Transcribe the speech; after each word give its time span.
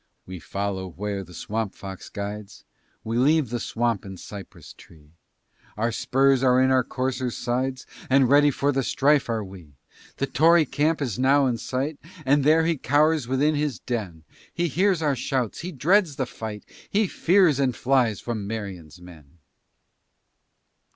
We 0.25 0.39
follow 0.39 0.89
where 0.89 1.23
the 1.23 1.31
Swamp 1.35 1.75
Fox 1.75 2.09
guides, 2.09 2.63
We 3.03 3.19
leave 3.19 3.51
the 3.51 3.59
swamp 3.59 4.03
and 4.03 4.19
cypress 4.19 4.73
tree, 4.73 5.11
Our 5.77 5.91
spurs 5.91 6.41
are 6.41 6.59
in 6.59 6.71
our 6.71 6.83
coursers' 6.83 7.37
sides, 7.37 7.85
And 8.09 8.27
ready 8.27 8.49
for 8.49 8.71
the 8.71 8.81
strife 8.81 9.29
are 9.29 9.43
we. 9.43 9.75
The 10.17 10.25
Tory 10.25 10.65
camp 10.65 11.03
is 11.03 11.19
now 11.19 11.45
in 11.45 11.59
sight, 11.59 11.99
And 12.25 12.43
there 12.43 12.65
he 12.65 12.77
cowers 12.77 13.27
within 13.27 13.53
his 13.53 13.77
den; 13.77 14.23
He 14.51 14.69
hears 14.69 15.03
our 15.03 15.15
shouts, 15.15 15.59
he 15.59 15.71
dreads 15.71 16.15
the 16.15 16.25
fight, 16.25 16.65
He 16.89 17.05
fears, 17.05 17.59
and 17.59 17.75
flies 17.75 18.19
from 18.19 18.47
Marion's 18.47 18.99
men. 18.99 19.37